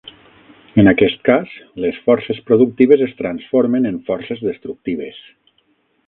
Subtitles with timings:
[0.83, 1.51] En aquest cas,
[1.83, 5.21] les forces productives es transformen en forces destructives.